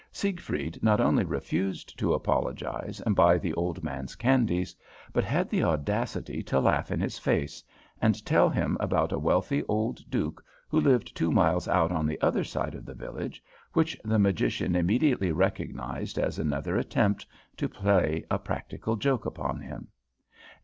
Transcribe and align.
Siegfried 0.11 0.81
not 0.81 0.99
only 0.99 1.23
refused 1.23 1.99
to 1.99 2.15
apologize 2.15 3.03
and 3.05 3.15
buy 3.15 3.37
the 3.37 3.53
old 3.53 3.83
man's 3.83 4.15
candies, 4.15 4.75
but 5.13 5.23
had 5.23 5.47
the 5.47 5.63
audacity 5.63 6.41
to 6.41 6.59
laugh 6.59 6.89
in 6.89 6.99
his 6.99 7.19
face, 7.19 7.63
and 8.01 8.25
tell 8.25 8.49
him 8.49 8.77
about 8.79 9.11
a 9.11 9.19
wealthy 9.19 9.61
old 9.65 9.99
duke 10.09 10.43
who 10.67 10.79
lived 10.81 11.15
two 11.15 11.31
miles 11.31 11.67
out 11.67 11.91
on 11.91 12.07
the 12.07 12.19
other 12.19 12.43
side 12.43 12.73
of 12.73 12.83
the 12.83 12.95
village, 12.95 13.43
which 13.73 13.95
the 14.03 14.17
magician 14.17 14.75
immediately 14.75 15.31
recognized 15.31 16.17
as 16.17 16.39
another 16.39 16.77
attempt 16.77 17.27
to 17.55 17.69
play 17.69 18.23
a 18.31 18.39
practical 18.39 18.95
joke 18.95 19.27
upon 19.27 19.59
him. 19.59 19.87